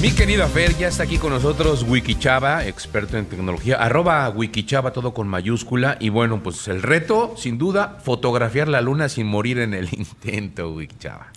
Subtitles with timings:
[0.00, 5.12] Mi querida Fer, ya está aquí con nosotros Wikichava, experto en tecnología, arroba Wikichava, todo
[5.12, 5.98] con mayúscula.
[6.00, 10.72] Y bueno, pues el reto, sin duda, fotografiar la luna sin morir en el intento,
[10.72, 11.30] Wikichava.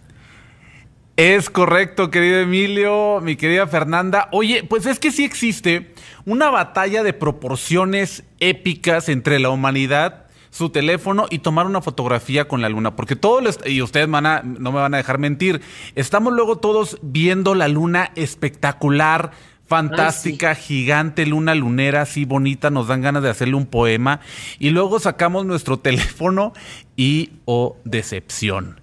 [1.18, 4.30] Es correcto, querido Emilio, mi querida Fernanda.
[4.32, 5.94] Oye, pues es que sí existe
[6.26, 12.62] una batalla de proporciones épicas entre la humanidad su teléfono y tomar una fotografía con
[12.62, 15.62] la luna, porque todos, y ustedes van a, no me van a dejar mentir,
[15.96, 19.32] estamos luego todos viendo la luna espectacular,
[19.66, 24.20] fantástica, gigante, luna lunera, así bonita, nos dan ganas de hacerle un poema,
[24.60, 26.54] y luego sacamos nuestro teléfono
[26.96, 28.80] y, oh, decepción.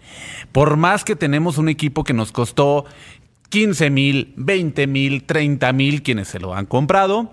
[0.51, 2.85] Por más que tenemos un equipo que nos costó
[3.51, 7.33] 15 mil, 20 mil, 30 mil, quienes se lo han comprado,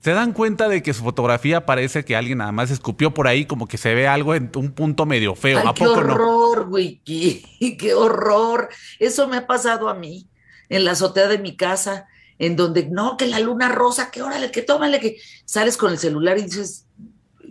[0.00, 3.44] se dan cuenta de que su fotografía parece que alguien nada más escupió por ahí,
[3.44, 5.58] como que se ve algo en un punto medio feo.
[5.58, 8.70] Ay, qué horror, Wiki, qué horror.
[8.98, 10.26] Eso me ha pasado a mí
[10.70, 12.06] en la azotea de mi casa,
[12.38, 15.98] en donde no, que la luna rosa, que órale, que tómale, que sales con el
[15.98, 16.86] celular y dices,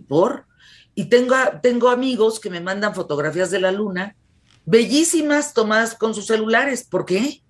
[0.08, 0.48] ¿por?
[0.96, 4.16] Y tengo, tengo amigos que me mandan fotografías de la luna,
[4.66, 6.84] bellísimas tomadas con sus celulares.
[6.84, 7.44] ¿Por qué?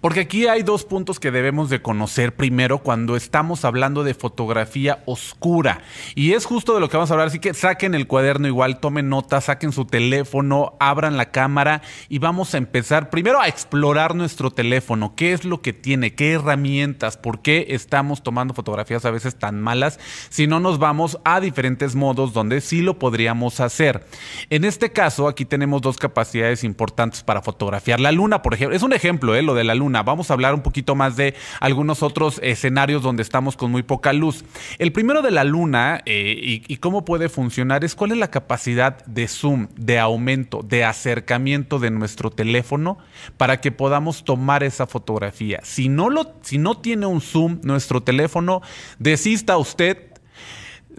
[0.00, 5.02] Porque aquí hay dos puntos que debemos de conocer primero cuando estamos hablando de fotografía
[5.06, 5.80] oscura.
[6.14, 7.28] Y es justo de lo que vamos a hablar.
[7.28, 12.18] Así que saquen el cuaderno igual, tomen notas, saquen su teléfono, abran la cámara y
[12.18, 15.14] vamos a empezar primero a explorar nuestro teléfono.
[15.16, 16.14] ¿Qué es lo que tiene?
[16.14, 17.16] ¿Qué herramientas?
[17.16, 19.98] ¿Por qué estamos tomando fotografías a veces tan malas?
[20.30, 24.06] Si no nos vamos a diferentes modos donde sí lo podríamos hacer.
[24.50, 28.00] En este caso, aquí tenemos dos capacidades importantes para fotografiar.
[28.00, 29.42] La luna, por ejemplo, es un ejemplo, ¿eh?
[29.42, 30.02] lo de la luna.
[30.02, 34.12] Vamos a hablar un poquito más de algunos otros escenarios donde estamos con muy poca
[34.12, 34.44] luz.
[34.78, 39.04] El primero de la luna eh, y, cómo puede funcionar es cuál es la capacidad
[39.06, 42.98] de zoom, de aumento, de acercamiento de nuestro teléfono
[43.36, 45.60] para que podamos tomar esa fotografía.
[45.62, 48.62] Si no, lo, si no tiene un zoom nuestro teléfono,
[48.98, 50.07] desista usted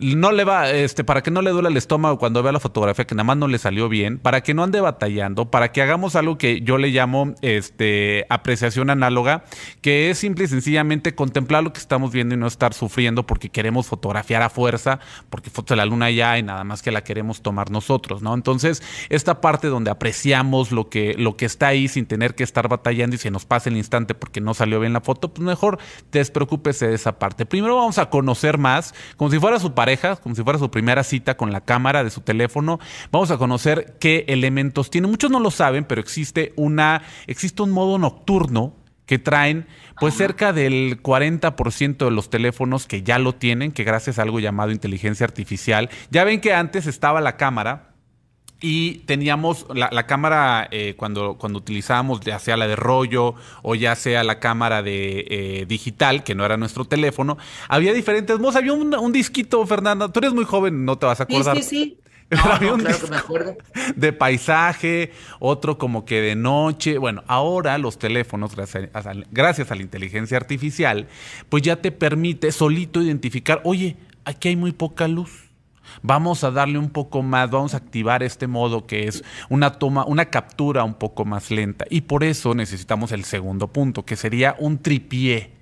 [0.02, 3.06] no le va, este, para que no le duele el estómago cuando vea la fotografía
[3.06, 6.16] que nada más no le salió bien, para que no ande batallando, para que hagamos
[6.16, 9.44] algo que yo le llamo este, apreciación análoga,
[9.82, 13.50] que es simple y sencillamente contemplar lo que estamos viendo y no estar sufriendo porque
[13.50, 15.00] queremos fotografiar a fuerza,
[15.30, 18.34] porque foto de la luna ya hay, nada más que la queremos tomar nosotros, ¿no?
[18.34, 22.68] Entonces, esta parte donde apreciamos lo que, lo que está ahí sin tener que estar
[22.68, 25.78] batallando y se nos pasa el instante porque no salió bien la foto, pues mejor
[26.12, 27.46] despreocúpese de esa parte.
[27.46, 29.89] Primero vamos a conocer más, como si fuera su pareja
[30.22, 32.80] como si fuera su primera cita con la cámara de su teléfono.
[33.12, 35.08] Vamos a conocer qué elementos tiene.
[35.08, 39.66] Muchos no lo saben, pero existe una, existe un modo nocturno que traen
[40.00, 44.40] pues cerca del 40% de los teléfonos que ya lo tienen, que gracias a algo
[44.40, 45.90] llamado inteligencia artificial.
[46.12, 47.89] Ya ven que antes estaba la cámara
[48.62, 53.96] y teníamos la, cámara eh, cuando, cuando utilizábamos ya sea la de rollo o ya
[53.96, 57.38] sea la cámara de eh, digital, que no era nuestro teléfono,
[57.70, 58.56] había diferentes modos.
[58.56, 61.56] Había un, disquito, Fernanda, tú eres muy joven, no te vas a acordar.
[61.58, 61.97] Sí, sí,
[62.30, 62.38] sí.
[62.38, 63.58] claro que me acuerdo.
[63.96, 66.97] De paisaje, otro como que de noche.
[66.97, 68.90] Bueno, ahora los teléfonos, gracias
[69.31, 71.08] gracias a la inteligencia artificial,
[71.47, 73.96] pues ya te permite solito identificar, oye,
[74.26, 75.49] aquí hay muy poca luz
[76.02, 80.06] Vamos a darle un poco más, vamos a activar este modo que es una toma,
[80.06, 81.86] una captura un poco más lenta.
[81.90, 85.60] Y por eso necesitamos el segundo punto, que sería un tripié.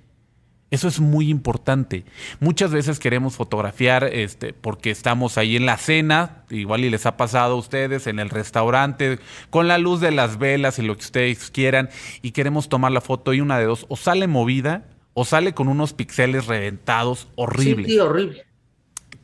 [0.70, 2.04] Eso es muy importante.
[2.40, 7.16] Muchas veces queremos fotografiar este, porque estamos ahí en la cena, igual y les ha
[7.16, 9.18] pasado a ustedes, en el restaurante,
[9.48, 11.88] con la luz de las velas y lo que ustedes quieran,
[12.20, 14.84] y queremos tomar la foto y una de dos, o sale movida
[15.14, 17.86] o sale con unos píxeles reventados horribles.
[17.86, 18.44] Sí, horrible.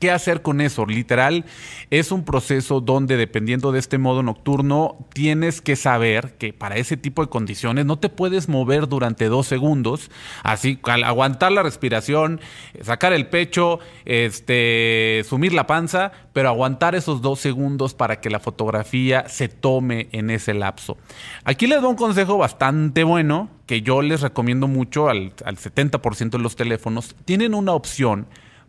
[0.05, 0.85] ¿Qué hacer con eso?
[0.85, 1.47] Literal,
[1.89, 6.99] es un proceso donde dependiendo de este modo nocturno, tienes que saber que para ese
[6.99, 10.11] tipo de condiciones no te puedes mover durante dos segundos,
[10.43, 12.43] así al aguantar la respiración,
[12.83, 18.41] sacar el pecho, este, sumir la panza, pero aguantar esos dos segundos para que la
[18.41, 20.99] fotografía se tome en ese lapso.
[21.45, 26.29] Aquí les doy un consejo bastante bueno que yo les recomiendo mucho al, al 70%
[26.29, 27.17] de los teléfonos.
[27.25, 28.27] Tienen una opción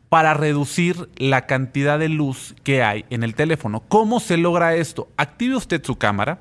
[0.09, 3.81] para reducir la cantidad de luz que hay en el teléfono.
[3.87, 5.09] ¿Cómo se logra esto?
[5.17, 6.39] Active usted su cámara,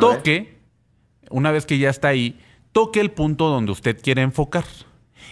[0.00, 0.58] toque,
[1.30, 2.38] una vez que ya está ahí,
[2.72, 4.64] toque el punto donde usted quiere enfocar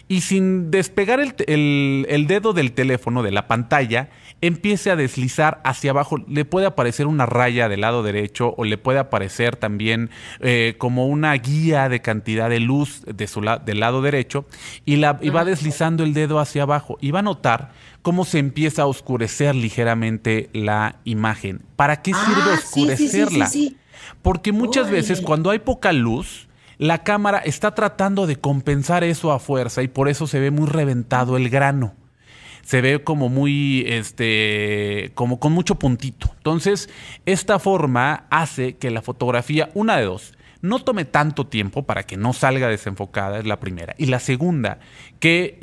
[0.08, 6.18] y sin despegar el, dedo del teléfono de la pantalla, empiece a deslizar hacia abajo.
[6.28, 11.06] Le puede aparecer una raya del lado derecho o le puede aparecer también eh, como
[11.06, 14.46] una guía de cantidad de luz de su del lado derecho
[14.84, 18.82] y, la, va deslizando el dedo hacia abajo y va a notar cómo se empieza
[18.82, 21.62] a oscurecer ligeramente la imagen.
[21.76, 23.50] ¿Para qué sirve ah, oscurecerla?
[24.22, 26.48] Porque muchas veces cuando hay poca luz,
[26.82, 30.66] La cámara está tratando de compensar eso a fuerza y por eso se ve muy
[30.66, 31.94] reventado el grano
[32.62, 36.32] se ve como muy, este, como con mucho puntito.
[36.38, 36.88] Entonces,
[37.24, 42.16] esta forma hace que la fotografía, una de dos, no tome tanto tiempo para que
[42.16, 43.94] no salga desenfocada, es la primera.
[43.96, 44.80] Y la segunda,
[45.20, 45.58] que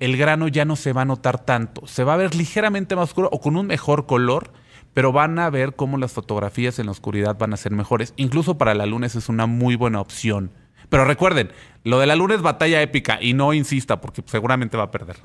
[0.00, 3.04] el, grano ya no se va a notar tanto, se va a ver ligeramente más
[3.04, 4.52] oscuro o con un mejor color,
[4.94, 8.12] pero van a ver cómo las fotografías en la oscuridad van a ser mejores.
[8.16, 10.50] Incluso para la luna es una muy buena opción.
[10.88, 11.50] Pero recuerden,
[11.84, 15.16] lo de la luna es batalla épica y no insista porque seguramente va a perder.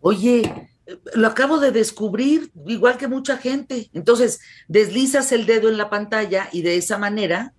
[0.00, 0.70] Oye,
[1.14, 3.90] lo acabo de descubrir, igual que mucha gente.
[3.92, 7.54] Entonces, deslizas el dedo en la pantalla y de esa manera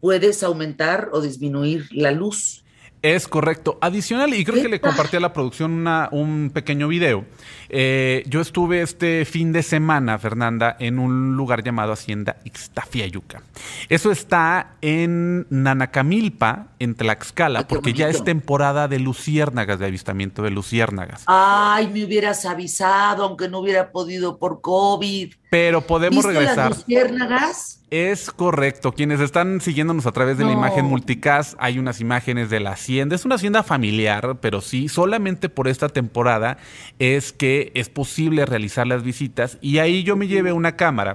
[0.00, 2.64] puedes aumentar o disminuir la luz.
[3.02, 3.78] Es correcto.
[3.80, 7.24] Adicional, y creo que le compartí a la producción una, un pequeño video.
[7.68, 13.42] Eh, yo estuve este fin de semana, Fernanda, en un lugar llamado Hacienda Ixtafiayuca.
[13.88, 20.50] Eso está en Nanacamilpa, en Tlaxcala, porque ya es temporada de luciérnagas, de avistamiento de
[20.50, 21.22] luciérnagas.
[21.26, 25.34] Ay, me hubieras avisado, aunque no hubiera podido por COVID.
[25.50, 26.70] Pero podemos ¿Viste regresar.
[26.70, 27.80] las luciérnagas?
[27.90, 28.92] Es correcto.
[28.92, 33.16] Quienes están siguiéndonos a través de la imagen multicast, hay unas imágenes de la hacienda.
[33.16, 36.58] Es una hacienda familiar, pero sí, solamente por esta temporada
[36.98, 39.56] es que es posible realizar las visitas.
[39.62, 41.14] Y ahí yo me llevé una cámara,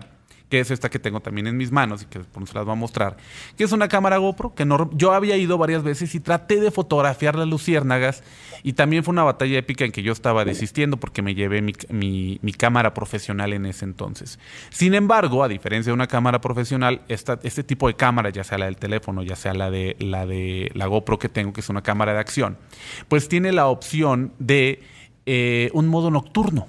[0.54, 2.74] que es esta que tengo también en mis manos y que después se las voy
[2.74, 3.18] a mostrar,
[3.58, 7.36] que es una cámara GoPro que yo había ido varias veces y traté de fotografiar
[7.36, 8.22] las luciérnagas.
[8.62, 12.54] Y también fue una batalla épica en que yo estaba desistiendo porque me llevé mi,
[12.56, 14.38] cámara profesional en ese entonces.
[14.70, 18.66] Sin embargo, a diferencia de una cámara profesional, este tipo de cámara, ya sea la
[18.66, 21.82] del teléfono, ya sea la de, la de la GoPro que tengo, que es una
[21.82, 22.60] cámara de acción,
[23.08, 24.84] pues tiene la opción de
[25.26, 26.68] eh, un modo nocturno.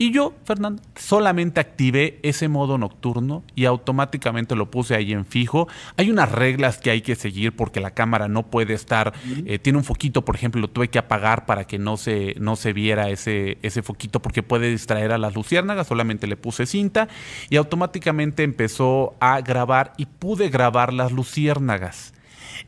[0.00, 5.66] Y yo, Fernando, solamente activé ese modo nocturno y automáticamente lo puse ahí en fijo.
[5.96, 9.12] Hay unas reglas que hay que seguir porque la cámara no puede estar,
[9.44, 12.54] eh, tiene un foquito, por ejemplo, lo tuve que apagar para que no se, no
[12.54, 15.88] se viera ese, ese foquito porque puede distraer a las luciérnagas.
[15.88, 17.08] Solamente le puse cinta
[17.50, 22.14] y automáticamente empezó a grabar y pude grabar las luciérnagas.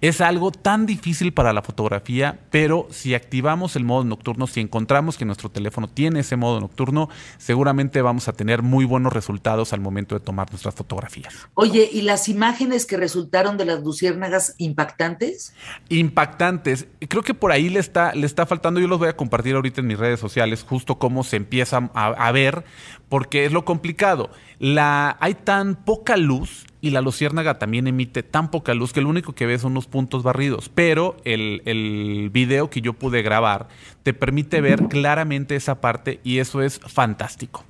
[0.00, 5.16] Es algo tan difícil para la fotografía, pero si activamos el modo nocturno, si encontramos
[5.16, 7.08] que nuestro teléfono tiene ese modo nocturno,
[7.38, 11.34] seguramente vamos a tener muy buenos resultados al momento de tomar nuestras fotografías.
[11.54, 15.54] Oye, ¿y las imágenes que resultaron de las luciérnagas impactantes?
[15.88, 16.86] Impactantes.
[17.08, 19.80] Creo que por ahí le está, le está faltando, yo los voy a compartir ahorita
[19.80, 22.64] en mis redes sociales, justo cómo se empieza a, a ver,
[23.10, 24.30] porque es lo complicado.
[24.58, 29.10] La, hay tan poca luz y la luciérnaga también emite tan poca luz que lo
[29.10, 30.70] único que ves son unos puntos barridos.
[30.74, 33.68] Pero el, el video que yo pude grabar
[34.02, 37.64] te permite ver claramente esa parte y eso es fantástico.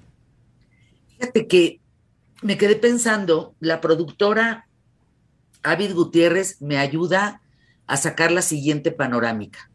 [1.19, 1.81] Fíjate que
[2.43, 4.67] me quedé pensando, la productora
[5.63, 7.41] Avid Gutiérrez me ayuda
[7.87, 9.71] a sacar la siguiente panorámica.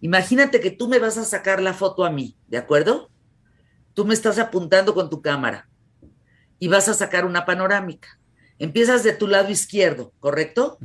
[0.00, 3.10] Imagínate que tú me vas a sacar la foto a mí, ¿de acuerdo?
[4.00, 5.68] Tú me estás apuntando con tu cámara
[6.58, 8.18] y vas a sacar una panorámica.
[8.58, 10.78] Empiezas de tu lado izquierdo, ¿correcto?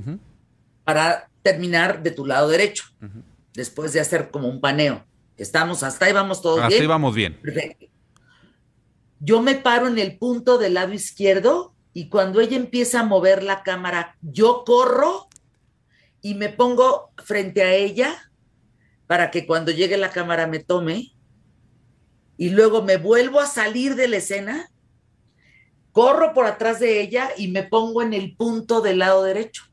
[0.84, 2.84] Para terminar de tu lado derecho,
[3.54, 5.06] después de hacer como un paneo.
[5.38, 6.90] Estamos hasta ahí, vamos todos Así bien.
[6.90, 7.40] vamos bien.
[7.42, 7.86] Perfecto.
[9.22, 13.44] Yo me paro en el punto del lado izquierdo y cuando ella empieza a mover
[13.44, 15.30] la cámara, yo corro
[16.22, 18.30] y me pongo frente a ella
[19.08, 21.15] para que cuando llegue la cámara me tome
[22.38, 24.72] y luego me vuelvo a salir de la escena,
[25.92, 29.64] corro por atrás de ella y me pongo en el punto del lado derecho.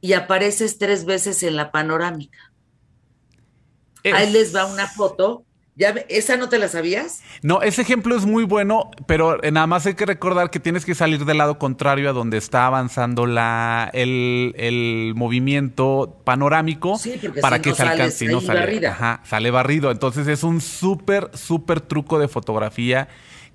[0.00, 2.52] Y apareces tres veces en la panorámica.
[4.04, 5.44] Ahí Es- les va una foto.
[5.74, 7.22] ¿Ya ¿Esa no te la sabías?
[7.42, 10.84] No, ese ejemplo es muy bueno, pero eh, nada más hay que recordar que tienes
[10.84, 17.18] que salir del lado contrario a donde está avanzando la, el, el movimiento panorámico Sí,
[17.40, 18.26] para si que no se alcance.
[18.26, 18.90] no sale, barrida.
[18.90, 19.90] ajá, sale barrido.
[19.90, 23.08] Entonces es un súper, súper truco de fotografía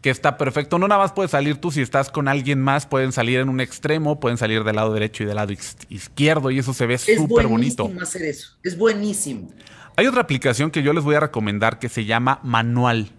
[0.07, 0.79] que está perfecto.
[0.79, 3.59] No nada más puedes salir tú si estás con alguien más, pueden salir en un
[3.59, 6.93] extremo, pueden salir del lado derecho y del lado iz- izquierdo y eso se ve
[6.93, 7.83] Es súper bonito.
[7.83, 8.53] buenísimo hacer eso.
[8.63, 9.51] Es buenísimo.
[9.97, 13.09] Hay otra aplicación que yo les voy a recomendar que se llama Manual.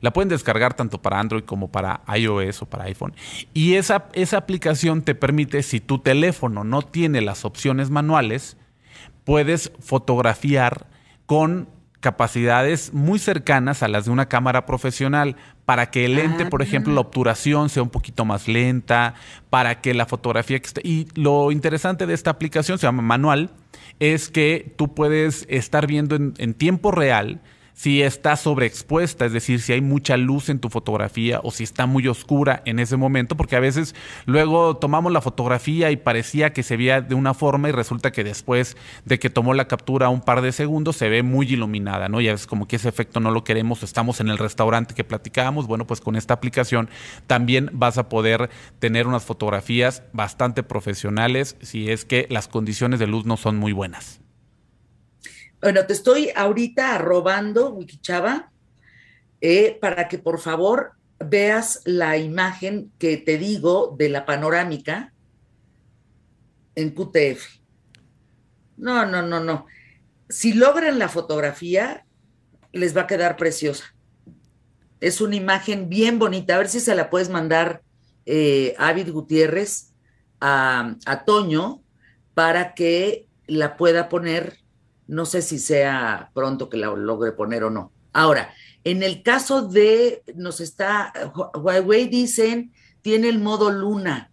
[0.00, 3.12] La pueden descargar tanto para Android como para iOS o para iPhone.
[3.52, 8.56] Y esa, esa aplicación te permite, si tu teléfono no tiene las opciones manuales,
[9.24, 10.86] puedes fotografiar
[11.26, 11.68] con
[12.02, 16.64] capacidades muy cercanas a las de una cámara profesional para que el lente, por Ah.
[16.64, 19.14] ejemplo, la obturación sea un poquito más lenta,
[19.48, 20.80] para que la fotografía que esté...
[20.84, 23.50] Y lo interesante de esta aplicación, se llama Manual,
[24.00, 27.40] es que tú puedes estar viendo en, en tiempo real
[27.74, 31.86] si está sobreexpuesta, es decir, si hay mucha luz en tu fotografía o si está
[31.86, 33.94] muy oscura en ese momento, porque a veces
[34.26, 38.24] luego tomamos la fotografía y parecía que se veía de una forma y resulta que
[38.24, 42.20] después de que tomó la captura un par de segundos se ve muy iluminada, ¿no?
[42.20, 45.66] Y a como que ese efecto no lo queremos, estamos en el restaurante que platicábamos,
[45.66, 46.88] bueno, pues con esta aplicación
[47.26, 53.06] también vas a poder tener unas fotografías bastante profesionales si es que las condiciones de
[53.06, 54.22] luz no son muy buenas.
[55.62, 58.50] Bueno, te estoy ahorita arrobando, Wikichava,
[59.40, 65.14] eh, para que por favor veas la imagen que te digo de la panorámica
[66.74, 67.60] en QTF.
[68.76, 69.66] No, no, no, no.
[70.28, 72.06] Si logran la fotografía,
[72.72, 73.94] les va a quedar preciosa.
[74.98, 76.56] Es una imagen bien bonita.
[76.56, 77.82] A ver si se la puedes mandar
[78.26, 79.92] eh, Avid Gutiérrez
[80.40, 81.84] a, a Toño
[82.34, 84.61] para que la pueda poner
[85.06, 87.92] no sé si sea pronto que la logre poner o no.
[88.12, 88.52] Ahora,
[88.84, 91.12] en el caso de, nos está,
[91.54, 94.30] Huawei dicen, tiene el modo Luna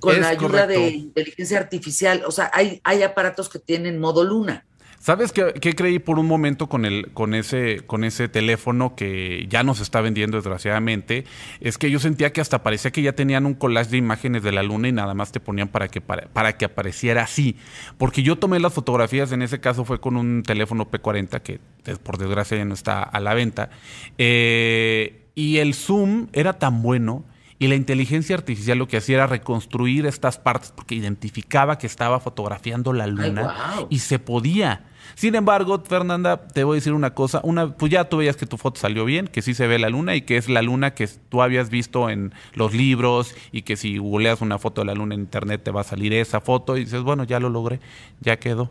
[0.00, 2.22] con la ayuda de inteligencia artificial.
[2.26, 4.66] O sea, hay, hay aparatos que tienen modo Luna.
[5.00, 9.62] ¿Sabes qué, creí por un momento con, el, con, ese, con ese teléfono que ya
[9.62, 11.24] nos está vendiendo desgraciadamente?
[11.60, 14.50] Es que yo sentía que hasta parecía que ya tenían un collage de imágenes de
[14.50, 17.56] la luna y nada más te ponían para que, para, que apareciera así.
[17.96, 21.60] Porque yo tomé las fotografías, en ese caso fue con un teléfono P40 que
[22.02, 23.70] por desgracia ya no está a la venta.
[24.18, 27.24] Eh, y el zoom era tan bueno
[27.60, 32.20] y la inteligencia artificial lo que hacía era reconstruir estas partes porque identificaba que estaba
[32.20, 33.54] fotografiando la luna
[33.90, 34.84] y se podía.
[35.14, 38.46] Sin embargo, Fernanda, te voy a decir una cosa, una, pues ya tú veías que
[38.46, 40.94] tu foto salió bien, que sí se ve la luna y que es la luna
[40.94, 44.94] que tú habías visto en los libros y que si googleas una foto de la
[44.94, 47.80] luna en internet te va a salir esa foto y dices, bueno, ya lo logré,
[48.20, 48.70] ya quedó.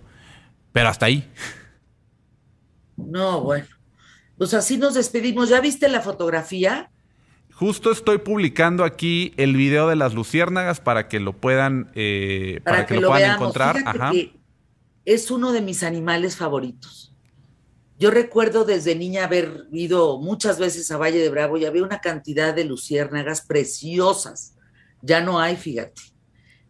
[0.72, 1.30] Pero hasta ahí.
[2.96, 3.66] No, bueno.
[4.38, 5.50] Pues así nos despedimos.
[5.50, 6.92] ¿Ya viste la fotografía?
[7.54, 12.86] Justo estoy publicando aquí el video de las luciérnagas para que lo puedan, eh, para,
[12.86, 13.78] que, lo, puedan encontrar.
[15.08, 17.14] Es uno de mis animales favoritos.
[17.98, 22.02] Yo recuerdo desde niña haber ido muchas veces a Valle de Bravo y había una
[22.02, 24.56] cantidad de luciérnagas preciosas.
[25.02, 26.02] Ya no hay, fíjate.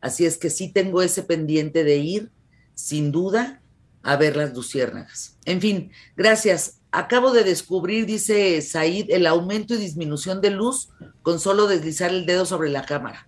[0.02, 2.32] Así es que sí tengo ese pendiente de ir,
[2.76, 3.64] sin duda,
[4.04, 5.36] a ver las luciérnagas.
[5.46, 6.80] En fin, gracias.
[6.92, 10.90] Acabo de descubrir, dice Said, el aumento y disminución de luz
[11.24, 13.28] con solo deslizar el dedo sobre la cámara.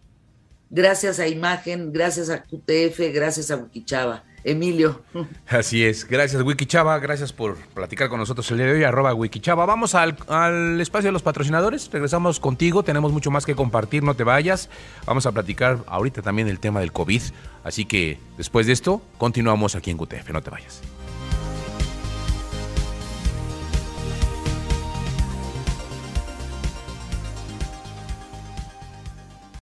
[0.69, 4.23] Gracias a Imagen, gracias a QTF, gracias a Wikichava.
[4.43, 5.01] Emilio.
[5.47, 6.07] Así es.
[6.07, 6.97] Gracias, Wikichava.
[6.99, 8.83] Gracias por platicar con nosotros el día de hoy.
[8.83, 9.65] Arroba Wikichava.
[9.65, 11.89] Vamos al, al, espacio de los patrocinadores.
[11.91, 12.83] Regresamos contigo.
[12.83, 14.03] Tenemos mucho más que compartir.
[14.03, 14.69] No te vayas.
[15.05, 17.21] Vamos a platicar ahorita también el tema del COVID.
[17.63, 20.29] Así que después de esto, continuamos aquí en QTF.
[20.31, 20.81] No te vayas.